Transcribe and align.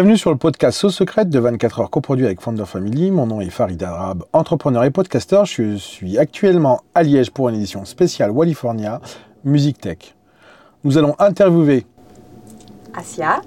Bienvenue 0.00 0.16
sur 0.16 0.30
le 0.30 0.38
podcast 0.38 0.78
Sauce 0.78 0.94
Secrète 0.94 1.28
de 1.28 1.38
24 1.38 1.80
heures 1.80 1.90
coproduit 1.90 2.24
avec 2.24 2.40
Founder 2.40 2.64
Family. 2.64 3.10
Mon 3.10 3.26
nom 3.26 3.42
est 3.42 3.50
Farid 3.50 3.82
Arab, 3.82 4.24
entrepreneur 4.32 4.82
et 4.84 4.90
podcasteur. 4.90 5.44
Je 5.44 5.76
suis 5.76 6.16
actuellement 6.16 6.80
à 6.94 7.02
Liège 7.02 7.30
pour 7.30 7.50
une 7.50 7.56
édition 7.56 7.84
spéciale 7.84 8.30
Wallifornia 8.30 9.02
Music 9.44 9.78
Tech. 9.78 10.14
Nous 10.84 10.96
allons 10.96 11.16
interviewer 11.18 11.84
Asia. 12.94 13.42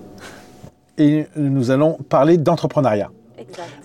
et 1.00 1.26
nous 1.36 1.72
allons 1.72 1.98
parler 2.08 2.38
d'entrepreneuriat. 2.38 3.10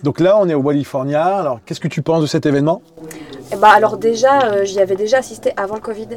Donc 0.03 0.19
là, 0.19 0.37
on 0.39 0.47
est 0.47 0.53
au 0.53 0.61
Wallifornia. 0.61 1.25
Alors, 1.25 1.61
qu'est-ce 1.65 1.79
que 1.79 1.87
tu 1.87 2.03
penses 2.03 2.21
de 2.21 2.27
cet 2.27 2.45
événement? 2.45 2.83
Ben, 3.57 3.67
alors 3.67 3.97
déjà, 3.97 4.43
euh, 4.43 4.63
j'y 4.63 4.79
avais 4.79 4.95
déjà 4.95 5.17
assisté 5.17 5.51
avant 5.57 5.75
le 5.75 5.81
Covid 5.81 6.07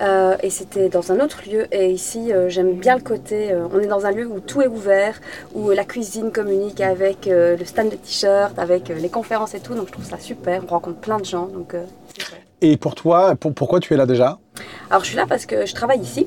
euh, 0.00 0.36
et 0.42 0.50
c'était 0.50 0.88
dans 0.88 1.12
un 1.12 1.20
autre 1.20 1.42
lieu. 1.50 1.66
Et 1.72 1.90
ici, 1.90 2.32
euh, 2.32 2.48
j'aime 2.48 2.74
bien 2.74 2.94
le 2.96 3.02
côté. 3.02 3.54
on 3.74 3.80
est 3.80 3.86
dans 3.86 4.06
un 4.06 4.12
lieu 4.12 4.26
où 4.26 4.40
tout 4.40 4.62
est 4.62 4.66
ouvert, 4.68 5.20
où 5.54 5.70
la 5.70 5.84
cuisine 5.84 6.30
communique 6.30 6.80
avec 6.80 7.26
le 7.26 7.64
stand 7.64 7.90
de 7.90 7.96
t-shirts, 7.96 8.58
avec 8.58 8.88
les 8.88 9.08
conférences 9.08 9.54
et 9.54 9.60
tout. 9.60 9.74
Donc 9.74 9.88
je 9.88 9.92
trouve 9.92 10.04
ça 10.04 10.18
super. 10.18 10.62
On 10.64 10.70
rencontre 10.70 10.98
plein 10.98 11.18
de 11.18 11.24
gens. 11.24 11.46
Donc. 11.46 11.74
Et 12.62 12.76
pour 12.78 12.94
toi, 12.94 13.34
pour- 13.38 13.52
pourquoi 13.52 13.80
tu 13.80 13.92
es 13.92 13.96
là 13.96 14.06
déjà? 14.06 14.38
Alors 14.90 15.02
je 15.02 15.08
suis 15.08 15.16
là 15.16 15.26
parce 15.28 15.44
que 15.44 15.66
je 15.66 15.74
travaille 15.74 15.98
ici, 16.00 16.26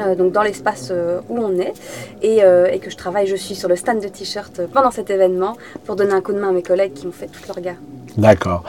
euh, 0.00 0.16
donc 0.16 0.32
dans 0.32 0.42
l'espace 0.42 0.88
euh, 0.90 1.20
où 1.28 1.38
on 1.38 1.56
est, 1.60 1.74
et, 2.22 2.42
euh, 2.42 2.66
et 2.66 2.80
que 2.80 2.90
je 2.90 2.96
travaille, 2.96 3.28
je 3.28 3.36
suis 3.36 3.54
sur 3.54 3.68
le 3.68 3.76
stand 3.76 4.00
de 4.02 4.08
t-shirts 4.08 4.58
euh, 4.58 4.66
pendant 4.66 4.90
cet 4.90 5.10
événement 5.10 5.56
pour 5.84 5.94
donner 5.94 6.12
un 6.12 6.20
coup 6.20 6.32
de 6.32 6.40
main 6.40 6.48
à 6.48 6.52
mes 6.52 6.62
collègues 6.64 6.94
qui 6.94 7.06
m'ont 7.06 7.12
fait 7.12 7.26
tout 7.28 7.40
leur 7.46 7.60
gars. 7.60 7.76
D'accord. 8.16 8.64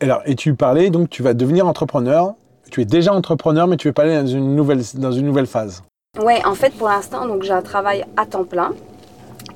Alors, 0.00 0.22
et 0.26 0.34
tu 0.34 0.54
parlais, 0.54 0.90
donc 0.90 1.08
tu 1.08 1.22
vas 1.22 1.32
devenir 1.32 1.66
entrepreneur. 1.66 2.34
Tu 2.70 2.82
es 2.82 2.84
déjà 2.84 3.14
entrepreneur, 3.14 3.66
mais 3.66 3.76
tu 3.76 3.88
veux 3.88 3.94
pas 3.94 4.02
aller 4.02 4.16
dans 4.16 4.26
une 4.26 4.54
nouvelle, 4.54 4.82
dans 4.94 5.12
une 5.12 5.24
nouvelle 5.24 5.46
phase. 5.46 5.82
Ouais, 6.22 6.44
en 6.44 6.54
fait, 6.54 6.74
pour 6.74 6.88
l'instant, 6.88 7.26
donc 7.26 7.42
j'ai 7.42 7.52
un 7.52 7.62
travail 7.62 8.04
à 8.16 8.26
temps 8.26 8.44
plein. 8.44 8.72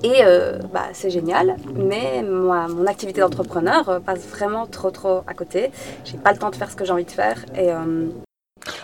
Et 0.02 0.22
euh, 0.24 0.58
bah, 0.72 0.86
c'est 0.94 1.10
génial, 1.10 1.56
mais 1.74 2.22
moi, 2.22 2.68
mon 2.68 2.86
activité 2.86 3.20
d'entrepreneur 3.20 3.88
euh, 3.88 4.00
passe 4.00 4.26
vraiment 4.26 4.66
trop 4.66 4.90
trop 4.90 5.22
à 5.26 5.34
côté. 5.34 5.70
J'ai 6.04 6.16
pas 6.16 6.32
le 6.32 6.38
temps 6.38 6.48
de 6.48 6.56
faire 6.56 6.70
ce 6.70 6.76
que 6.76 6.86
j'ai 6.86 6.92
envie 6.92 7.04
de 7.04 7.10
faire. 7.10 7.44
Et 7.54 7.70
euh, 7.70 8.06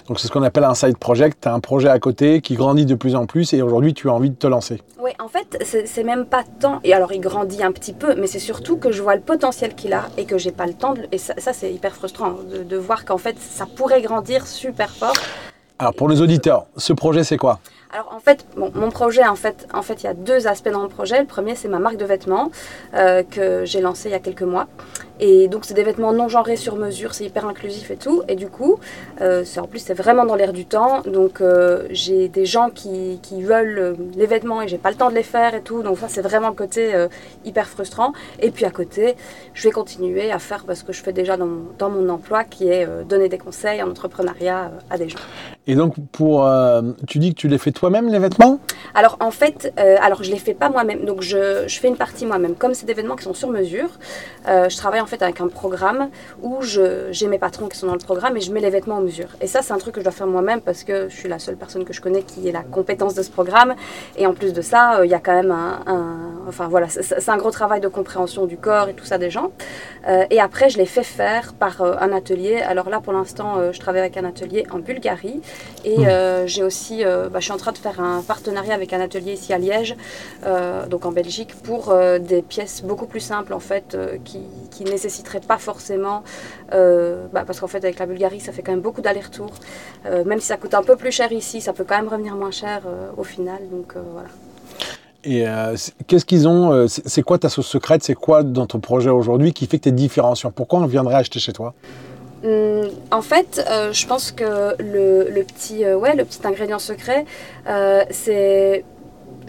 Donc, 0.08 0.20
c'est 0.20 0.28
ce 0.28 0.32
qu'on 0.32 0.42
appelle 0.42 0.64
un 0.64 0.74
side 0.74 0.98
project. 0.98 1.38
Tu 1.42 1.48
as 1.48 1.54
un 1.54 1.60
projet 1.60 1.88
à 1.88 1.98
côté 1.98 2.40
qui 2.40 2.54
grandit 2.54 2.86
de 2.86 2.94
plus 2.94 3.16
en 3.16 3.26
plus 3.26 3.52
et 3.52 3.62
aujourd'hui, 3.62 3.92
tu 3.92 4.08
as 4.08 4.12
envie 4.12 4.30
de 4.30 4.36
te 4.36 4.46
lancer. 4.46 4.80
ouais, 5.00 5.14
en 5.18 5.28
fait, 5.28 5.58
c'est 5.64 6.04
même 6.04 6.26
pas 6.26 6.44
tant. 6.60 6.80
Et 6.84 6.94
alors, 6.94 7.12
il 7.12 7.20
grandit 7.20 7.62
un 7.62 7.72
petit 7.72 7.92
peu, 7.92 8.14
mais 8.14 8.26
c'est 8.26 8.38
surtout 8.38 8.76
que 8.76 8.92
je 8.92 9.02
vois 9.02 9.16
le 9.16 9.20
potentiel 9.20 9.74
qu'il 9.74 9.92
a 9.92 10.04
et 10.16 10.24
que 10.24 10.38
j'ai 10.38 10.52
pas 10.52 10.66
le 10.66 10.74
temps. 10.74 10.94
De, 10.94 11.02
et 11.10 11.18
ça, 11.18 11.34
ça, 11.38 11.52
c'est 11.52 11.72
hyper 11.72 11.94
frustrant 11.94 12.34
de, 12.50 12.62
de 12.62 12.76
voir 12.76 13.04
qu'en 13.04 13.18
fait, 13.18 13.36
ça 13.38 13.66
pourrait 13.66 14.02
grandir 14.02 14.46
super 14.46 14.90
fort. 14.90 15.14
Alors, 15.78 15.94
pour 15.94 16.08
les 16.08 16.22
auditeurs, 16.22 16.66
ce 16.76 16.92
projet, 16.92 17.24
c'est 17.24 17.36
quoi? 17.36 17.58
Alors 17.92 18.12
en 18.12 18.18
fait, 18.18 18.44
bon, 18.56 18.70
mon 18.74 18.90
projet, 18.90 19.26
en 19.26 19.36
fait, 19.36 19.66
en 19.72 19.80
fait, 19.80 20.02
il 20.02 20.04
y 20.04 20.08
a 20.08 20.14
deux 20.14 20.46
aspects 20.48 20.70
dans 20.70 20.82
le 20.82 20.88
projet. 20.88 21.20
Le 21.20 21.26
premier, 21.26 21.54
c'est 21.54 21.68
ma 21.68 21.78
marque 21.78 21.96
de 21.96 22.04
vêtements 22.04 22.50
euh, 22.94 23.22
que 23.22 23.64
j'ai 23.64 23.80
lancée 23.80 24.08
il 24.08 24.12
y 24.12 24.14
a 24.14 24.18
quelques 24.18 24.42
mois. 24.42 24.66
Et 25.20 25.48
donc, 25.48 25.64
c'est 25.64 25.74
des 25.74 25.82
vêtements 25.82 26.12
non 26.12 26.28
genrés 26.28 26.56
sur 26.56 26.76
mesure, 26.76 27.14
c'est 27.14 27.24
hyper 27.24 27.46
inclusif 27.46 27.90
et 27.90 27.96
tout. 27.96 28.22
Et 28.28 28.34
du 28.34 28.48
coup, 28.48 28.78
euh, 29.20 29.44
en 29.58 29.66
plus, 29.66 29.78
c'est 29.78 29.94
vraiment 29.94 30.24
dans 30.24 30.34
l'air 30.34 30.52
du 30.52 30.66
temps. 30.66 31.02
Donc, 31.02 31.40
euh, 31.40 31.86
j'ai 31.90 32.28
des 32.28 32.46
gens 32.46 32.70
qui, 32.70 33.18
qui 33.22 33.42
veulent 33.42 33.78
euh, 33.78 33.94
les 34.14 34.26
vêtements 34.26 34.62
et 34.62 34.68
j'ai 34.68 34.78
pas 34.78 34.90
le 34.90 34.96
temps 34.96 35.10
de 35.10 35.14
les 35.14 35.22
faire 35.22 35.54
et 35.54 35.62
tout. 35.62 35.82
Donc, 35.82 35.98
ça, 35.98 36.08
c'est 36.08 36.22
vraiment 36.22 36.48
le 36.48 36.54
côté 36.54 36.94
euh, 36.94 37.08
hyper 37.44 37.66
frustrant. 37.66 38.12
Et 38.40 38.50
puis, 38.50 38.64
à 38.64 38.70
côté, 38.70 39.16
je 39.54 39.62
vais 39.62 39.70
continuer 39.70 40.30
à 40.30 40.38
faire 40.38 40.64
ce 40.74 40.84
que 40.84 40.92
je 40.92 41.02
fais 41.02 41.12
déjà 41.12 41.36
dans 41.36 41.46
mon, 41.46 41.62
dans 41.78 41.90
mon 41.90 42.08
emploi, 42.08 42.44
qui 42.44 42.68
est 42.68 42.86
donner 43.08 43.28
des 43.28 43.38
conseils 43.38 43.82
en 43.82 43.90
entrepreneuriat 43.90 44.70
à 44.90 44.98
des 44.98 45.08
gens. 45.08 45.18
Et 45.66 45.74
donc, 45.74 45.94
pour, 46.12 46.48
tu 47.06 47.18
dis 47.18 47.34
que 47.34 47.40
tu 47.40 47.48
les 47.48 47.58
fais 47.58 47.72
toi-même, 47.72 48.08
les 48.08 48.18
vêtements? 48.18 48.60
Alors 48.94 49.16
en 49.20 49.30
fait, 49.30 49.72
alors 49.76 50.22
je 50.22 50.30
les 50.30 50.38
fais 50.38 50.54
pas 50.54 50.68
moi-même, 50.68 51.04
donc 51.04 51.22
je, 51.22 51.64
je 51.66 51.78
fais 51.80 51.88
une 51.88 51.96
partie 51.96 52.24
moi-même. 52.24 52.54
Comme 52.54 52.74
c'est 52.74 52.86
des 52.86 52.92
événements 52.92 53.16
qui 53.16 53.24
sont 53.24 53.34
sur 53.34 53.50
mesure, 53.50 53.90
je 54.46 54.76
travaille 54.76 55.00
en 55.00 55.05
fait 55.06 55.22
avec 55.22 55.40
un 55.40 55.48
programme 55.48 56.10
où 56.42 56.58
j'ai 56.62 57.26
mes 57.28 57.38
patrons 57.38 57.68
qui 57.68 57.78
sont 57.78 57.86
dans 57.86 57.92
le 57.94 57.98
programme 57.98 58.36
et 58.36 58.40
je 58.40 58.52
mets 58.52 58.60
les 58.60 58.70
vêtements 58.70 58.96
en 58.96 59.00
mesure. 59.00 59.28
Et 59.40 59.46
ça, 59.46 59.62
c'est 59.62 59.72
un 59.72 59.78
truc 59.78 59.94
que 59.94 60.00
je 60.00 60.04
dois 60.04 60.12
faire 60.12 60.26
moi-même 60.26 60.60
parce 60.60 60.84
que 60.84 61.08
je 61.08 61.14
suis 61.16 61.28
la 61.28 61.38
seule 61.38 61.56
personne 61.56 61.84
que 61.84 61.92
je 61.92 62.00
connais 62.00 62.22
qui 62.22 62.48
ait 62.48 62.52
la 62.52 62.62
compétence 62.62 63.14
de 63.14 63.22
ce 63.22 63.30
programme. 63.30 63.74
Et 64.16 64.26
en 64.26 64.34
plus 64.34 64.52
de 64.52 64.62
ça, 64.62 64.98
euh, 64.98 65.06
il 65.06 65.10
y 65.10 65.14
a 65.14 65.18
quand 65.20 65.34
même 65.34 65.50
un, 65.50 65.80
un- 65.86 66.48
enfin 66.48 66.68
voilà, 66.68 66.88
c'est- 66.88 67.28
un 67.28 67.36
gros 67.36 67.50
travail 67.50 67.80
de 67.80 67.88
compréhension 67.88 68.46
du 68.46 68.56
corps 68.56 68.88
et 68.88 68.94
tout 68.94 69.04
ça 69.04 69.18
des 69.18 69.30
gens. 69.30 69.50
Euh, 70.08 70.24
et 70.30 70.40
après, 70.40 70.70
je 70.70 70.78
les 70.78 70.86
fais 70.86 71.02
faire 71.02 71.52
par 71.54 71.82
euh, 71.82 71.94
un 72.00 72.12
atelier. 72.12 72.58
Alors 72.60 72.88
là, 72.90 73.00
pour 73.00 73.12
l'instant, 73.12 73.72
je 73.72 73.78
travaille 73.80 74.00
avec 74.00 74.16
un 74.16 74.24
atelier 74.24 74.64
en 74.72 74.78
Bulgarie. 74.78 75.40
Et 75.84 75.96
j'ai 76.46 76.62
aussi, 76.62 77.04
bah, 77.04 77.38
je 77.38 77.44
suis 77.44 77.52
en 77.52 77.56
train 77.56 77.72
de 77.72 77.78
faire 77.78 78.00
un 78.00 78.22
partenariat 78.22 78.74
avec 78.74 78.92
un 78.92 79.00
atelier 79.00 79.32
ici 79.32 79.52
à 79.52 79.58
Liège, 79.58 79.96
donc 80.90 81.04
en 81.06 81.12
Belgique, 81.12 81.54
pour 81.62 81.94
des 82.20 82.42
pièces 82.42 82.82
beaucoup 82.82 83.06
plus 83.06 83.20
simples 83.20 83.52
en 83.52 83.60
fait, 83.60 83.96
qui, 84.24 84.40
qui 84.70 84.84
nécessiteraient 84.96 85.40
pas 85.40 85.58
forcément, 85.58 86.22
euh, 86.72 87.26
bah, 87.32 87.44
parce 87.46 87.60
qu'en 87.60 87.66
fait 87.66 87.84
avec 87.84 87.98
la 87.98 88.06
Bulgarie, 88.06 88.40
ça 88.40 88.52
fait 88.52 88.62
quand 88.62 88.72
même 88.72 88.80
beaucoup 88.88 89.02
d'allers-retours. 89.02 89.54
Euh, 90.06 90.24
même 90.24 90.40
si 90.40 90.46
ça 90.46 90.56
coûte 90.56 90.74
un 90.74 90.82
peu 90.82 90.96
plus 90.96 91.12
cher 91.12 91.30
ici, 91.32 91.60
ça 91.60 91.72
peut 91.72 91.84
quand 91.88 91.96
même 91.96 92.08
revenir 92.08 92.34
moins 92.34 92.50
cher 92.50 92.82
euh, 92.86 93.08
au 93.16 93.24
final. 93.24 93.60
Donc 93.70 93.94
voilà. 94.12 94.28
Et 95.28 95.44
qu'est-ce 96.06 96.24
qu'ils 96.24 96.46
ont 96.46 96.86
C'est 96.88 97.22
quoi 97.22 97.36
ta 97.36 97.48
sauce 97.48 97.66
secrète? 97.66 98.04
C'est 98.04 98.14
quoi 98.14 98.44
dans 98.44 98.66
ton 98.66 98.78
projet 98.78 99.10
aujourd'hui 99.10 99.52
qui 99.52 99.66
fait 99.66 99.78
que 99.78 99.84
tu 99.84 99.88
es 99.88 99.92
différenciant? 99.92 100.52
Pourquoi 100.52 100.78
on 100.78 100.86
viendrait 100.86 101.16
acheter 101.16 101.40
chez 101.40 101.52
toi? 101.52 101.74
Hum, 102.44 102.90
en 103.10 103.22
fait, 103.22 103.64
euh, 103.68 103.92
je 103.92 104.06
pense 104.06 104.30
que 104.30 104.74
le, 104.78 105.28
le 105.30 105.42
petit, 105.42 105.84
euh, 105.84 105.96
ouais, 105.96 106.14
le 106.14 106.24
petit 106.24 106.46
ingrédient 106.46 106.78
secret, 106.78 107.24
euh, 107.66 108.04
c'est, 108.10 108.84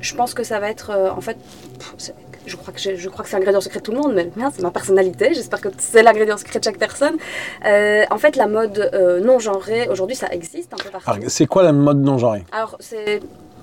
je 0.02 0.16
pense 0.16 0.34
que 0.34 0.44
ça 0.44 0.60
va 0.60 0.70
être, 0.70 0.92
en 1.16 1.22
fait, 1.22 1.38
pff, 1.80 2.12
je 2.48 2.56
crois 2.56 2.74
que 2.74 2.80
je, 2.80 2.96
je 2.96 3.10
crois 3.10 3.24
que 3.24 3.30
c'est 3.30 3.38
l'ingrédient 3.38 3.62
secret 3.62 3.80
de 3.80 3.86
tout 3.86 3.92
le 3.92 3.98
monde, 3.98 4.14
mais 4.16 4.30
c'est 4.54 4.62
ma 4.62 4.72
personnalité. 4.72 5.34
J'espère 5.34 5.62
que 5.62 5.70
c'est 5.78 6.04
l'ingrédient 6.04 6.38
secret 6.38 6.60
de 6.60 6.64
chaque 6.64 6.78
personne. 6.78 7.18
Euh, 7.66 8.04
en 8.10 8.18
fait, 8.18 8.36
la 8.36 8.48
mode 8.48 8.90
euh, 8.94 9.20
non 9.20 9.40
genrée, 9.40 9.88
aujourd'hui, 9.90 10.16
ça 10.16 10.28
existe 10.32 10.74
un 10.74 10.78
peu 10.78 10.90
partout. 10.90 11.20
C'est 11.28 11.46
quoi 11.46 11.64
la 11.64 11.74
mode 11.74 12.02
non 12.02 12.18
genrée 12.18 12.44
Alors, 12.52 12.78
c'est. 12.80 13.20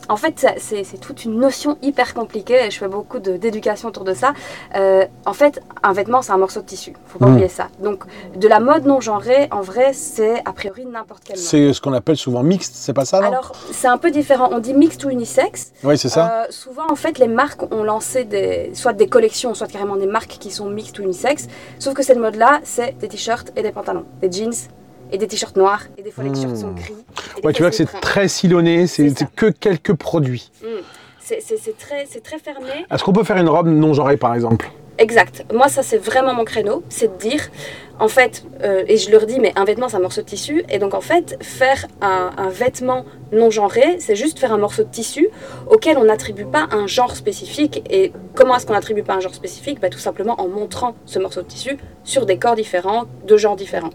En 0.09 0.17
fait, 0.17 0.47
c'est 0.59 1.01
toute 1.01 1.25
une 1.25 1.39
notion 1.39 1.79
hyper 1.83 2.15
compliquée 2.15 2.67
et 2.67 2.71
je 2.71 2.79
fais 2.79 2.89
beaucoup 2.89 3.19
d'éducation 3.19 3.89
autour 3.89 4.05
de 4.05 4.15
ça. 4.15 4.33
Euh, 4.77 5.05
en 5.25 5.33
fait, 5.33 5.63
un 5.83 5.93
vêtement, 5.93 6.21
c'est 6.23 6.33
un 6.33 6.37
morceau 6.39 6.61
de 6.61 6.67
tissu. 6.67 6.93
Faut 7.07 7.19
pas 7.19 7.27
Mm. 7.27 7.33
oublier 7.33 7.49
ça. 7.49 7.69
Donc, 7.81 8.05
de 8.37 8.47
la 8.49 8.61
mode 8.61 8.85
non 8.87 9.01
genrée, 9.01 9.49
en 9.51 9.61
vrai, 9.63 9.93
c'est 9.93 10.41
a 10.45 10.53
priori 10.53 10.85
n'importe 10.85 11.25
quelle 11.25 11.37
mode. 11.37 11.45
C'est 11.45 11.73
ce 11.73 11.81
qu'on 11.81 11.93
appelle 11.95 12.17
souvent 12.17 12.43
mixte, 12.43 12.75
c'est 12.75 12.93
pas 12.93 13.05
ça 13.05 13.21
non? 13.21 13.29
Alors, 13.29 13.53
c'est 13.73 13.89
un 13.89 13.99
peu 13.99 14.11
différent. 14.11 14.49
On 14.53 14.59
dit 14.59 14.75
mixed 14.75 15.05
ou 15.05 15.11
unisex. 15.11 15.73
Oui, 15.83 15.97
c'est 15.97 16.09
ça. 16.09 16.43
Euh, 16.43 16.47
souvent, 16.51 16.87
en 16.91 16.97
fait, 16.97 17.19
les 17.19 17.29
marques 17.29 17.63
ont 17.73 17.83
lancé 17.85 18.25
des, 18.25 18.71
soit 18.75 18.93
des 18.93 19.07
collections, 19.09 19.55
soit 19.55 19.67
carrément 19.69 19.97
des 19.97 20.07
marques 20.07 20.37
qui 20.39 20.51
sont 20.51 20.69
mixtes 20.69 20.99
ou 20.99 21.03
unisex. 21.03 21.47
Sauf 21.79 21.95
que 21.95 22.03
cette 22.03 22.19
mode-là, 22.19 22.61
c'est 22.65 22.99
des 22.99 23.09
t-shirts 23.09 23.53
et 23.57 23.63
des 23.63 23.73
pantalons, 23.73 24.05
des 24.21 24.31
jeans 24.31 24.53
et 25.15 25.19
des 25.19 25.29
t-shirts 25.29 25.57
noirs. 25.57 25.83
Et 25.97 26.03
des 26.03 26.11
fois, 26.11 26.25
les 26.25 26.33
t-shirts 26.33 26.53
Hmm. 26.55 26.61
sont 26.61 26.73
gris. 26.73 26.95
Ouais, 27.45 27.53
tu 27.53 27.63
vois 27.63 27.71
que 27.71 27.77
c'est 27.77 27.87
très 28.01 28.27
silonné, 28.29 28.87
c'est 28.89 29.13
que 29.37 29.47
quelques 29.47 29.95
produits. 29.95 30.51
Mm. 30.63 30.67
C'est- 31.21 31.79
très, 31.79 32.05
c'est 32.11 32.23
très 32.23 32.39
fermé. 32.39 32.85
Est-ce 32.91 33.03
qu'on 33.05 33.13
peut 33.13 33.25
faire 33.25 33.39
une 33.39 33.49
robe 33.49 33.69
non 33.69 33.95
genrée 33.95 34.17
par 34.19 34.35
exemple? 34.35 34.71
Exact. 34.99 35.45
Moi, 35.55 35.69
ça, 35.69 35.83
c'est 35.83 35.97
vraiment 35.99 36.35
mon 36.35 36.45
créneau. 36.45 36.83
C'est 36.89 37.17
de 37.17 37.19
dire, 37.31 37.41
en 38.01 38.09
fait, 38.09 38.45
euh, 38.63 38.83
et 38.89 38.97
je 38.97 39.11
leur 39.11 39.27
dis, 39.27 39.39
mais 39.39 39.53
un 39.57 39.65
vêtement, 39.65 39.89
c'est 39.89 39.97
un 39.97 40.01
morceau 40.01 40.23
de 40.23 40.27
tissu. 40.27 40.65
Et 40.69 40.79
donc, 40.79 40.95
en 40.95 41.01
fait, 41.01 41.37
faire 41.41 41.87
un, 42.01 42.49
vêtement 42.49 43.05
non 43.33 43.51
genré, 43.51 43.97
c'est 43.99 44.17
juste 44.17 44.39
faire 44.39 44.53
un 44.53 44.59
morceau 44.59 44.83
de 44.83 44.91
tissu 44.91 45.29
auquel 45.71 45.99
on 45.99 46.05
n'attribue 46.05 46.45
pas 46.45 46.67
un 46.73 46.87
genre 46.87 47.15
spécifique. 47.15 47.83
Et 47.91 48.13
comment 48.35 48.57
est-ce 48.57 48.67
qu'on 48.67 48.73
n'attribue 48.73 49.03
pas 49.03 49.15
un 49.15 49.21
genre 49.21 49.35
spécifique? 49.35 49.81
Bah, 49.81 49.91
Tout 49.91 49.99
simplement 49.99 50.41
en 50.41 50.49
montrant 50.49 50.95
ce 51.07 51.19
morceau 51.19 51.43
de 51.43 51.47
tissu 51.47 51.77
sur 52.03 52.27
des 52.27 52.37
corps 52.37 52.57
différents, 52.57 53.05
de 53.27 53.37
genres 53.37 53.57
différents. 53.57 53.91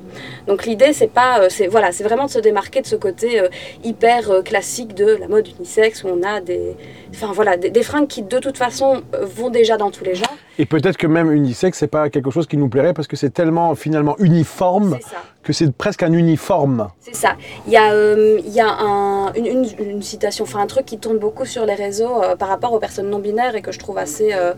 Donc, 0.48 0.66
l'idée, 0.66 0.94
c'est 0.94 1.12
pas, 1.12 1.42
euh, 1.42 1.48
c'est 1.50 1.68
voilà, 1.68 1.92
c'est 1.92 2.04
vraiment 2.04 2.26
de 2.26 2.32
se 2.32 2.40
démarquer 2.40 2.82
de 2.82 2.88
ce 2.88 2.96
côté 2.96 3.40
euh, 3.40 3.50
hyper 3.84 4.44
classique 4.44 4.96
de 4.96 5.18
la 5.20 5.28
mode 5.28 5.48
unisexe 5.48 6.04
où 6.04 6.08
on 6.08 6.24
a 6.24 6.40
des, 6.40 6.76
enfin 7.14 7.32
voilà, 7.34 7.58
des, 7.58 7.70
des 7.70 7.84
fringues 7.84 8.08
qui 8.08 8.24
de 8.24 8.40
toute 8.40 8.58
façon 8.58 9.02
vont 9.22 9.50
déjà 9.50 9.78
dans 9.78 9.92
tous 9.92 10.06
les 10.06 10.16
genres. 10.16 10.38
Et 10.60 10.66
peut-être 10.66 10.98
que 10.98 11.08
même 11.08 11.32
unisexe, 11.32 11.78
c'est 11.78 11.88
pas 11.88 12.10
quelque 12.10 12.32
chose 12.32 12.46
qui 12.46 12.58
nous 12.58 12.68
plairait 12.68 12.94
parce 12.94 13.08
que 13.08 13.16
c'est 13.16 13.30
tellement 13.30 13.74
finalement 13.90 14.16
uniforme 14.20 15.00
que 15.42 15.52
c'est 15.54 15.72
presque 15.74 16.04
un 16.04 16.12
uniforme. 16.14 16.90
C'est 17.00 17.16
ça. 17.16 17.32
Il 17.66 17.74
y 17.74 17.78
a, 17.78 17.92
euh, 17.94 18.40
il 18.46 18.54
y 18.54 18.60
a 18.60 18.68
un- 18.70 19.34
une, 19.34 19.46
une- 19.48 19.68
une 19.94 20.02
citation, 20.04 20.44
enfin 20.44 20.60
un 20.60 20.68
truc 20.68 20.86
qui 20.86 21.00
tourne 21.00 21.18
beaucoup 21.18 21.46
sur 21.46 21.66
les 21.66 21.74
réseaux 21.74 22.22
euh, 22.22 22.36
par 22.36 22.50
rapport 22.50 22.72
aux 22.74 22.80
personnes 22.80 23.10
non 23.10 23.18
binaires 23.20 23.56
et 23.56 23.62
que 23.64 23.72
je 23.72 23.80
trouve 23.80 23.98
assez, 23.98 24.30
euh, 24.34 24.54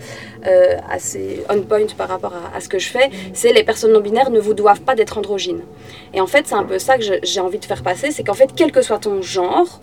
assez 0.90 1.44
on 1.50 1.62
point 1.62 1.86
par 1.98 2.10
rapport 2.10 2.34
à, 2.34 2.58
à 2.58 2.60
ce 2.60 2.68
que 2.68 2.80
je 2.80 2.90
fais, 2.90 3.10
c'est 3.34 3.54
les 3.54 3.64
personnes 3.64 3.94
non 3.94 4.02
binaires 4.02 4.32
ne 4.32 4.40
vous 4.40 4.54
doivent 4.54 4.82
pas 4.82 4.96
d'être 4.96 5.18
androgynes. 5.18 5.62
Et 6.14 6.20
en 6.20 6.28
fait, 6.28 6.44
c'est 6.48 6.56
un 6.56 6.64
peu 6.66 6.78
ça 6.80 6.98
que 6.98 7.04
j'ai 7.24 7.40
envie 7.40 7.60
de 7.60 7.66
faire 7.66 7.84
passer, 7.84 8.12
c'est 8.12 8.24
qu'en 8.24 8.34
fait, 8.34 8.50
quel 8.56 8.72
que 8.74 8.82
soit 8.82 9.00
ton 9.00 9.22
genre, 9.22 9.82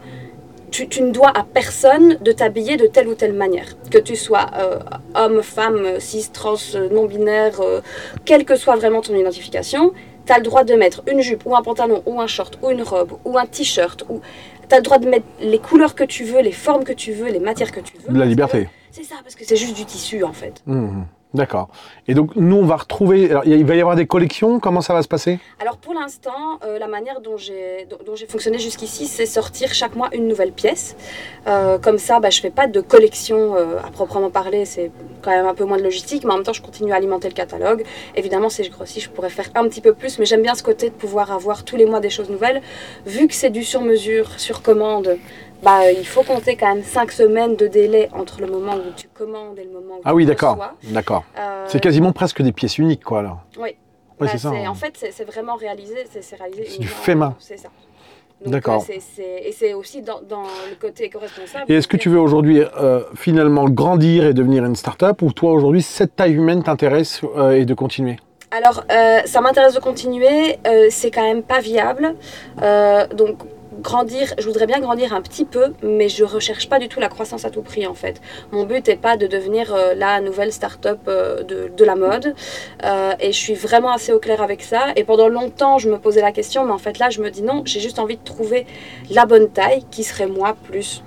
tu, 0.71 0.89
tu 0.89 1.03
ne 1.03 1.11
dois 1.11 1.31
à 1.37 1.45
personne 1.45 2.17
de 2.21 2.33
t'habiller 2.33 2.77
de 2.77 2.87
telle 2.87 3.09
ou 3.09 3.15
telle 3.15 3.33
manière. 3.33 3.67
Que 3.91 3.99
tu 3.99 4.17
sois 4.17 4.47
euh, 4.59 4.79
homme, 5.15 5.43
femme, 5.43 6.01
cis, 6.01 6.31
trans, 6.33 6.57
euh, 6.75 6.89
non-binaire, 6.91 7.61
euh, 7.61 7.81
quelle 8.25 8.45
que 8.45 8.57
soit 8.57 8.77
vraiment 8.77 9.01
ton 9.01 9.15
identification, 9.15 9.93
tu 10.27 10.33
as 10.33 10.39
le 10.39 10.45
droit 10.45 10.65
de 10.65 10.75
mettre 10.75 11.03
une 11.11 11.21
jupe 11.21 11.45
ou 11.47 11.57
un 11.57 11.63
pantalon 11.63 12.03
ou 12.07 12.21
un 12.21 12.27
short 12.27 12.59
ou 12.63 12.71
une 12.71 12.83
robe 12.83 13.13
ou 13.25 13.39
un 13.39 13.47
t-shirt. 13.47 14.05
ou 14.09 14.21
Tu 14.69 14.75
as 14.75 14.79
le 14.79 14.85
droit 14.85 14.99
de 14.99 15.09
mettre 15.09 15.27
les 15.41 15.59
couleurs 15.59 15.95
que 15.95 16.05
tu 16.05 16.25
veux, 16.25 16.41
les 16.41 16.53
formes 16.53 16.85
que 16.85 16.93
tu 16.93 17.13
veux, 17.13 17.29
les 17.29 17.41
matières 17.41 17.73
que 17.73 17.81
tu 17.81 17.95
veux. 17.97 18.13
De 18.13 18.19
la 18.19 18.25
que 18.25 18.31
liberté. 18.31 18.69
C'est 18.91 19.05
ça, 19.05 19.17
parce 19.23 19.35
que 19.35 19.45
c'est 19.45 19.57
juste 19.57 19.77
du 19.77 19.85
tissu 19.85 20.25
en 20.25 20.33
fait. 20.33 20.63
Mhm. 20.67 21.07
D'accord. 21.35 21.69
Et 22.07 22.15
donc, 22.15 22.37
nous, 22.37 22.57
on 22.57 22.65
va 22.65 22.77
retrouver. 22.77 23.31
il 23.45 23.67
va 23.67 23.75
y 23.75 23.81
avoir 23.81 23.97
des 23.97 24.07
collections. 24.07 24.61
Comment 24.61 24.81
ça 24.81 24.95
va 24.95 25.03
se 25.03 25.09
passer? 25.09 25.39
Alors 25.61 25.77
pour 25.77 25.93
l'instant, 25.93 26.59
euh, 26.65 26.79
la 26.79 26.89
manière 26.89 27.21
dont 27.21 27.37
j'ai 27.37 27.87
dont, 27.91 27.99
dont 28.07 28.17
j'ai 28.17 28.27
fonctionné 28.27 28.59
jusqu'ici, 28.59 29.07
c'est 29.07 29.27
sortir 29.27 29.75
chaque 29.75 29.95
mois 29.95 30.09
une 30.13 30.27
nouvelle 30.27 30.53
pièce. 30.53 30.97
Euh, 31.47 31.79
comme 31.79 31.99
ça, 31.99 32.19
bah, 32.19 32.31
je 32.31 32.41
fais 32.41 32.51
pas 32.51 32.67
de 32.67 32.81
collection 32.81 33.55
euh, 33.57 33.79
à 33.87 33.91
proprement 33.91 34.31
parler. 34.31 34.65
C'est 34.65 34.91
quand 35.21 35.31
même 35.31 35.47
un 35.47 35.53
peu 35.53 35.65
moins 35.65 35.77
de 35.77 35.83
logistique, 35.83 36.25
mais 36.25 36.33
en 36.33 36.37
même 36.37 36.45
temps, 36.45 36.55
je 36.55 36.63
continue 36.63 36.93
à 36.93 36.97
alimenter 36.97 37.29
le 37.29 37.35
catalogue. 37.35 37.85
Évidemment, 38.17 38.49
si 38.49 38.65
je 38.65 38.71
grossis, 38.71 39.01
je 39.01 39.11
pourrais 39.11 39.29
faire 39.29 39.51
un 39.55 39.69
petit 39.69 39.83
peu 39.83 39.93
plus, 39.93 40.19
mais 40.19 40.25
j'aime 40.25 40.43
bien 40.43 40.55
ce 40.55 40.63
côté 40.63 40.89
de 40.89 40.95
pouvoir 40.95 41.31
avoir 41.31 41.63
tous 41.63 41.77
les 41.77 41.85
mois 41.85 42.01
des 42.01 42.11
choses 42.11 42.31
nouvelles. 42.31 42.63
Vu 43.05 43.29
que 43.29 43.35
c'est 43.35 43.51
du 43.51 43.65
sur 43.65 43.83
mesure, 43.83 44.31
sur 44.41 44.63
commande. 44.63 45.19
Bah, 45.63 45.91
il 45.91 46.07
faut 46.07 46.23
compter 46.23 46.57
quand 46.57 46.73
même 46.75 46.85
5 46.85 47.11
semaines 47.11 47.57
de 47.57 47.67
délai 47.67 48.09
entre 48.13 48.41
le 48.41 48.47
moment 48.47 48.75
où 48.77 48.93
tu 48.97 49.09
commandes 49.09 49.59
et 49.59 49.65
le 49.65 49.71
moment 49.71 49.97
où 49.97 50.01
Ah 50.05 50.15
oui, 50.15 50.23
tu 50.25 50.29
d'accord. 50.29 50.53
reçois. 50.53 50.75
D'accord. 50.85 51.25
Euh, 51.39 51.65
C'est 51.67 51.81
quasiment 51.81 52.13
presque 52.13 52.43
des 52.43 52.53
pièces 52.53 52.79
uniques, 52.79 53.03
quoi, 53.05 53.19
alors. 53.21 53.41
Oui. 53.57 53.63
Ouais, 53.71 53.75
Bah, 54.21 54.27
c'est 54.31 54.39
ça. 54.39 54.51
hein. 54.51 54.69
En 54.69 54.75
fait, 54.75 54.93
c'est 55.11 55.25
vraiment 55.25 55.57
réalisé. 55.57 56.07
C'est 56.11 56.37
réalisé. 56.37 56.65
C'est 56.69 56.79
du 56.81 56.87
fait 56.89 57.15
main. 57.15 57.35
C'est 57.41 57.57
ça. 57.57 57.69
D'accord. 58.47 58.85
euh, 58.89 58.93
Et 59.45 59.51
c'est 59.53 59.75
aussi 59.75 60.01
dans, 60.01 60.21
dans 60.23 60.43
le 60.43 60.77
côté 60.81 61.07
éco-responsable. 61.07 61.65
Et 61.71 61.75
est-ce 61.75 61.89
que 61.89 61.97
tu 61.97 62.09
veux 62.09 62.21
aujourd'hui 62.21 62.63
euh, 62.81 63.01
finalement 63.17 63.69
grandir 63.69 64.25
et 64.27 64.35
devenir 64.35 64.65
une 64.65 64.77
start-up 64.77 65.23
ou 65.23 65.33
toi 65.33 65.51
aujourd'hui 65.53 65.83
cette 65.83 66.15
taille 66.15 66.35
humaine 66.35 66.63
t'intéresse 66.63 67.21
euh, 67.37 67.51
et 67.57 67.65
de 67.65 67.75
continuer? 67.75 68.17
Alors, 68.53 68.85
euh, 68.93 69.19
ça 69.25 69.41
m'intéresse 69.41 69.75
de 69.75 69.81
continuer. 69.81 70.57
euh, 70.69 70.87
c'est 70.91 71.11
quand 71.11 71.23
même 71.25 71.43
pas 71.43 71.59
viable. 71.59 72.15
Euh, 72.63 73.09
donc, 73.09 73.39
grandir, 73.79 74.35
je 74.39 74.47
voudrais 74.47 74.67
bien 74.67 74.81
grandir 74.81 75.13
un 75.13 75.21
petit 75.21 75.45
peu, 75.45 75.73
mais 75.83 76.09
je 76.09 76.25
recherche 76.25 76.69
pas 76.69 76.79
du 76.79 76.89
tout 76.89 77.01
la 77.01 77.09
croissance 77.09 77.45
à 77.45 77.51
tout 77.51 77.63
prix 77.63 77.87
en 77.87 77.95
fait. 77.95 78.21
Mon 78.53 78.65
but 78.65 78.87
n'est 78.87 78.97
pas 78.97 79.17
de 79.17 79.27
devenir 79.27 79.75
euh, 79.75 79.95
la 79.95 80.21
nouvelle 80.21 80.53
start-up 80.53 81.01
euh, 81.09 81.43
de, 81.43 81.85
la 81.85 81.95
mode. 81.95 82.35
Euh, 82.85 83.13
et 83.21 83.33
je 83.33 83.39
suis 83.39 83.55
vraiment 83.55 83.93
assez 83.93 84.13
au 84.13 84.19
clair 84.19 84.43
avec 84.43 84.63
ça. 84.63 84.89
Et 84.97 85.05
pendant 85.05 85.29
longtemps, 85.29 85.79
je 85.79 85.89
me 85.89 85.99
posais 85.99 86.21
la 86.21 86.33
question, 86.33 86.65
mais 86.65 86.73
en 86.73 86.79
fait 86.79 86.99
là, 86.99 87.11
je 87.11 87.21
me 87.23 87.31
dis 87.31 87.43
non, 87.43 87.63
j'ai 87.65 87.81
juste 87.81 87.99
envie 87.99 88.17
de 88.17 88.25
trouver 88.25 88.67
la 89.11 89.27
bonne 89.27 89.49
taille 89.49 89.85
qui 89.91 90.05
serait 90.05 90.27
moi 90.27 90.57
plus 90.65 91.03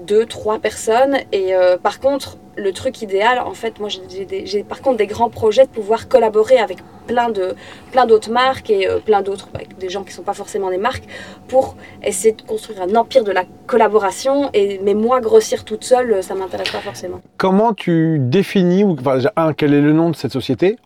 deux, 0.00 0.26
trois 0.26 0.58
personnes. 0.58 1.16
Et 1.32 1.54
euh, 1.54 1.76
par 1.76 2.00
contre, 2.00 2.36
le 2.56 2.72
truc 2.72 3.02
idéal, 3.02 3.38
en 3.38 3.54
fait, 3.54 3.78
moi 3.78 3.88
j'ai 3.88 4.64
par 4.64 4.80
contre 4.82 4.96
des 4.96 5.06
grands 5.06 5.30
projets 5.30 5.64
de 5.64 5.70
pouvoir 5.70 6.08
collaborer 6.08 6.58
avec 6.58 6.78
plein 7.06 7.30
d'autres 7.30 8.30
marques 8.30 8.68
et 8.70 8.86
euh, 8.86 8.98
plein 8.98 9.22
d'autres, 9.22 9.48
avec 9.54 9.78
des 9.78 9.88
gens 9.88 10.02
qui 10.02 10.10
ne 10.10 10.14
sont 10.14 10.22
pas 10.22 10.34
forcément 10.34 10.70
des 10.70 10.76
marques, 10.76 11.04
pour 11.46 11.76
essayer 12.02 12.32
de 12.32 12.42
construire 12.42 12.82
un 12.82 12.94
empire 12.96 13.24
de 13.24 13.32
la 13.32 13.44
collaboration. 13.66 14.50
Et, 14.54 14.80
mais 14.82 14.94
moi, 14.94 15.20
grossir 15.20 15.64
toute 15.64 15.84
seule, 15.84 16.22
ça 16.22 16.34
m'intéresse 16.34 16.70
pas 16.70 16.80
forcément. 16.80 17.20
Comment 17.36 17.72
tu 17.72 18.18
définis, 18.20 18.84
ou, 18.84 18.96
enfin, 18.98 19.20
un, 19.36 19.52
quel 19.54 19.72
est 19.72 19.80
le 19.80 19.92
nom 19.92 20.10
de 20.10 20.16
cette 20.16 20.32
société? 20.32 20.78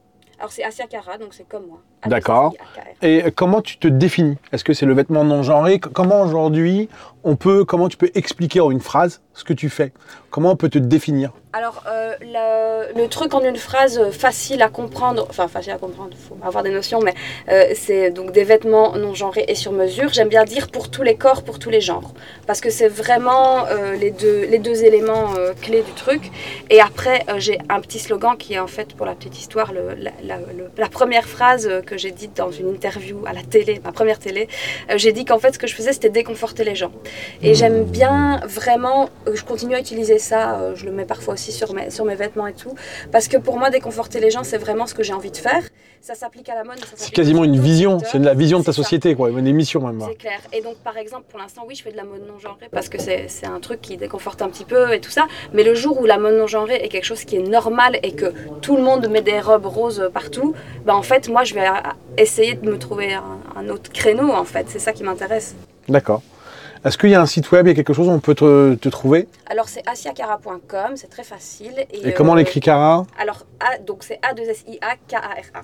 Alors 0.42 0.50
c'est 0.50 0.64
Asia 0.64 0.88
Cara, 0.88 1.18
donc 1.18 1.34
c'est 1.34 1.48
comme 1.48 1.68
moi. 1.68 1.78
D'accord. 2.04 2.52
Et 3.00 3.22
comment 3.30 3.62
tu 3.62 3.78
te 3.78 3.86
définis? 3.86 4.38
Est-ce 4.50 4.64
que 4.64 4.72
c'est 4.74 4.86
le 4.86 4.92
vêtement 4.92 5.22
non 5.22 5.44
genré 5.44 5.78
Comment 5.78 6.20
aujourd'hui 6.20 6.88
on 7.22 7.36
peut, 7.36 7.64
comment 7.64 7.88
tu 7.88 7.96
peux 7.96 8.10
expliquer 8.16 8.60
en 8.60 8.72
une 8.72 8.80
phrase 8.80 9.22
ce 9.34 9.44
que 9.44 9.52
tu 9.52 9.70
fais? 9.70 9.92
Comment 10.32 10.52
on 10.52 10.56
peut 10.56 10.70
te 10.70 10.78
définir 10.78 11.32
Alors, 11.52 11.84
euh, 11.86 12.14
le, 12.96 13.06
truc 13.08 13.34
en 13.34 13.42
une 13.42 13.58
phrase 13.58 14.10
facile 14.12 14.62
à 14.62 14.70
comprendre, 14.70 15.26
enfin 15.28 15.46
facile 15.46 15.72
à 15.72 15.76
comprendre, 15.76 16.08
il 16.12 16.16
faut 16.16 16.38
avoir 16.42 16.64
des 16.64 16.70
notions, 16.70 17.00
mais 17.00 17.12
euh, 17.50 17.74
c'est 17.74 18.10
donc 18.10 18.32
des 18.32 18.42
vêtements 18.42 18.96
non 18.96 19.12
genrés 19.12 19.44
et 19.46 19.54
sur 19.54 19.72
mesure. 19.72 20.10
J'aime 20.10 20.30
bien 20.30 20.44
dire 20.44 20.68
pour 20.68 20.90
tous 20.90 21.02
les 21.02 21.16
corps, 21.16 21.42
pour 21.42 21.58
tous 21.58 21.68
les 21.68 21.82
genres, 21.82 22.14
parce 22.46 22.62
que 22.62 22.70
c'est 22.70 22.88
vraiment 22.88 23.66
euh, 23.66 23.94
les, 23.94 24.10
deux, 24.10 24.46
les 24.46 24.58
deux 24.58 24.84
éléments 24.84 25.34
clés 25.60 25.82
du 25.82 25.92
truc. 25.92 26.30
Et 26.70 26.80
après, 26.80 27.26
j'ai 27.36 27.58
un 27.68 27.82
petit 27.82 27.98
slogan 27.98 28.38
qui 28.38 28.54
est 28.54 28.58
en 28.58 28.66
fait, 28.66 28.94
pour 28.94 29.04
la 29.04 29.14
petite 29.14 29.38
histoire, 29.38 29.74
la, 29.74 30.88
première 30.88 31.28
phrase 31.28 31.68
que 31.84 31.98
j'ai 31.98 32.10
dite 32.10 32.38
dans 32.38 32.50
une 32.50 32.70
interview 32.70 33.18
à 33.26 33.34
la 33.34 33.42
télé, 33.42 33.82
ma 33.84 33.92
première 33.92 34.18
télé, 34.18 34.48
j'ai 34.96 35.12
dit 35.12 35.26
qu'en 35.26 35.38
fait, 35.38 35.52
ce 35.52 35.58
que 35.58 35.66
je 35.66 35.74
faisais, 35.74 35.92
c'était 35.92 36.08
déconforter 36.08 36.64
les 36.64 36.74
gens. 36.74 36.92
Et 37.42 37.54
j'aime 37.54 37.84
bien 37.84 38.40
vraiment, 38.46 39.10
je 39.30 39.42
continue 39.42 39.74
à 39.74 39.80
utiliser 39.80 40.18
ça, 40.22 40.58
euh, 40.60 40.74
je 40.74 40.86
le 40.86 40.92
mets 40.92 41.04
parfois 41.04 41.34
aussi 41.34 41.52
sur 41.52 41.74
mes, 41.74 41.90
sur 41.90 42.04
mes 42.04 42.14
vêtements 42.14 42.46
et 42.46 42.54
tout, 42.54 42.74
parce 43.10 43.28
que 43.28 43.36
pour 43.36 43.58
moi, 43.58 43.70
déconforter 43.70 44.20
les 44.20 44.30
gens, 44.30 44.44
c'est 44.44 44.58
vraiment 44.58 44.86
ce 44.86 44.94
que 44.94 45.02
j'ai 45.02 45.12
envie 45.12 45.30
de 45.30 45.36
faire. 45.36 45.62
Ça 46.00 46.14
s'applique 46.16 46.48
à 46.48 46.56
la 46.56 46.64
mode. 46.64 46.78
C'est 46.96 47.12
quasiment 47.12 47.44
une 47.44 47.60
vision, 47.60 47.98
c'est 48.10 48.18
la 48.18 48.34
vision 48.34 48.58
de 48.58 48.64
ta 48.64 48.72
C'est 48.72 48.76
ça. 48.78 48.82
société, 48.82 49.14
quoi, 49.14 49.30
une 49.30 49.46
émission 49.46 49.80
même. 49.86 50.04
C'est 50.08 50.16
clair. 50.16 50.40
Et 50.52 50.60
donc, 50.60 50.74
par 50.78 50.96
exemple, 50.96 51.24
pour 51.28 51.38
l'instant, 51.38 51.62
oui, 51.68 51.76
je 51.76 51.82
fais 51.84 51.92
de 51.92 51.96
la 51.96 52.02
mode 52.02 52.26
non 52.26 52.40
genrée 52.40 52.68
parce 52.72 52.88
que 52.88 52.98
c'est 52.98 53.28
un 53.46 53.60
truc 53.60 53.80
qui 53.80 53.96
déconforte 53.96 54.42
un 54.42 54.48
petit 54.48 54.64
peu 54.64 54.92
et 54.92 55.00
tout 55.00 55.12
ça. 55.12 55.26
Mais 55.52 55.62
le 55.62 55.74
jour 55.76 56.00
où 56.00 56.04
la 56.04 56.18
mode 56.18 56.34
non 56.34 56.48
genrée 56.48 56.74
est 56.82 56.88
quelque 56.88 57.04
chose 57.04 57.24
qui 57.24 57.36
est 57.36 57.46
normal 57.48 58.00
et 58.02 58.12
que 58.12 58.32
tout 58.62 58.76
le 58.76 58.82
monde 58.82 59.06
met 59.08 59.22
des 59.22 59.38
robes 59.38 59.66
roses 59.66 60.10
partout, 60.12 60.54
ben 60.84 60.94
en 60.94 61.02
fait, 61.02 61.28
moi, 61.28 61.44
je 61.44 61.54
vais 61.54 61.66
essayer 62.18 62.54
de 62.54 62.68
me 62.68 62.78
trouver 62.78 63.14
un, 63.14 63.38
un 63.54 63.68
autre 63.68 63.92
créneau, 63.92 64.32
en 64.32 64.44
fait. 64.44 64.66
C'est 64.70 64.80
ça 64.80 64.92
qui 64.92 65.04
m'intéresse. 65.04 65.54
D'accord. 65.88 66.22
Est-ce 66.84 66.98
qu'il 66.98 67.10
y 67.10 67.14
a 67.14 67.20
un 67.20 67.26
site 67.26 67.50
web, 67.52 67.66
il 67.66 67.70
y 67.70 67.72
a 67.72 67.74
quelque 67.76 67.92
chose 67.92 68.08
où 68.08 68.10
on 68.10 68.18
peut 68.20 68.34
te, 68.34 68.74
te 68.74 68.88
trouver? 68.88 69.28
Alors, 69.48 69.68
c'est 69.68 69.88
asiacara.com, 69.88 70.96
c'est 70.96 71.08
très 71.10 71.22
facile. 71.22 71.86
Et, 71.92 72.08
Et 72.08 72.12
comment 72.12 72.32
on 72.32 72.36
euh, 72.36 72.40
écrit 72.40 72.58
Cara? 72.60 73.06
Alors, 73.18 73.46
A, 73.60 73.78
donc 73.78 74.02
c'est 74.02 74.18
A2SIA-K-A-R-A. 74.22 75.60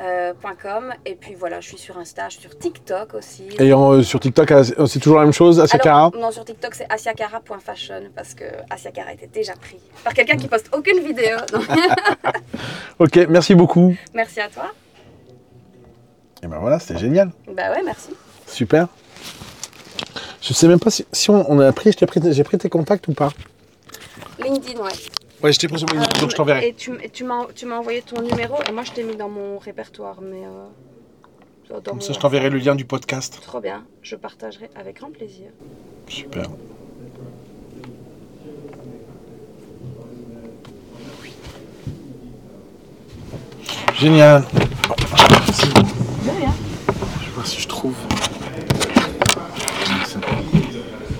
euh, 0.00 0.32
.com 0.60 0.92
et 1.06 1.14
puis 1.14 1.34
voilà 1.36 1.60
je 1.60 1.68
suis 1.68 1.78
sur 1.78 1.96
Insta 1.98 2.24
je 2.28 2.32
suis 2.34 2.42
sur 2.48 2.58
TikTok 2.58 3.14
aussi 3.14 3.46
Et 3.60 3.72
en- 3.72 3.92
euh, 3.92 4.02
sur 4.02 4.18
TikTok, 4.18 4.52
c'est 4.88 4.98
toujours 4.98 5.18
la 5.18 5.22
même 5.24 5.32
chose, 5.32 5.60
Asia 5.60 5.78
Cara 5.78 6.06
Alors, 6.06 6.16
non, 6.16 6.32
sur 6.32 6.44
TikTok, 6.44 6.74
c'est 6.74 6.92
asiacara.fashion 6.92 8.02
parce 8.16 8.34
que 8.34 8.44
Asiacara 8.70 9.12
était 9.12 9.28
déjà 9.28 9.52
pris 9.54 9.78
par 10.02 10.12
quelqu'un 10.12 10.36
qui 10.36 10.48
poste 10.48 10.68
aucune 10.76 10.98
vidéo. 11.00 11.36
Ok, 12.98 13.16
merci 13.28 13.54
beaucoup. 13.54 13.94
merci 14.14 14.40
à 14.40 14.48
toi. 14.48 14.72
Et 16.42 16.46
ben 16.48 16.58
voilà, 16.58 16.78
c'était 16.78 16.98
génial. 16.98 17.30
Bah 17.48 17.70
ouais, 17.70 17.82
merci. 17.84 18.10
Super. 18.46 18.88
Je 20.46 20.52
sais 20.52 20.68
même 20.68 20.78
pas 20.78 20.90
si, 20.90 21.06
si 21.10 21.30
on, 21.30 21.50
on 21.50 21.58
a 21.60 21.72
pris, 21.72 21.90
j'ai 21.98 22.44
pris 22.44 22.58
tes 22.58 22.68
contacts 22.68 23.08
ou 23.08 23.14
pas 23.14 23.30
LinkedIn, 24.38 24.78
ouais. 24.80 24.90
Ouais, 25.42 25.52
je 25.52 25.58
t'ai 25.58 25.68
pris 25.68 25.78
sur 25.78 25.88
Euh, 25.90 26.20
donc 26.20 26.30
je 26.30 26.36
t'enverrai. 26.36 26.68
Et 26.68 26.74
tu, 26.74 26.92
et 27.02 27.08
tu 27.08 27.24
m'as 27.24 27.76
envoyé 27.78 28.02
ton 28.02 28.20
numéro 28.20 28.56
et 28.68 28.72
moi 28.72 28.82
je 28.84 28.92
t'ai 28.92 29.04
mis 29.04 29.16
dans 29.16 29.28
mon 29.30 29.58
répertoire, 29.58 30.18
mais. 30.20 30.42
euh, 30.44 31.80
Comme 31.84 32.00
ça, 32.02 32.12
je 32.12 32.18
t'enverrai 32.18 32.50
le 32.50 32.58
lien 32.58 32.74
du 32.74 32.84
podcast. 32.84 33.38
Trop 33.42 33.60
bien, 33.60 33.84
je 34.02 34.16
partagerai 34.16 34.68
avec 34.76 34.98
grand 34.98 35.10
plaisir. 35.10 35.46
Super. 36.08 36.44
Génial. 43.98 44.44
Je 45.60 47.24
vais 47.26 47.30
voir 47.34 47.46
si 47.46 47.60
je 47.60 47.68
trouve. 47.68 47.94
assim. 50.18 51.13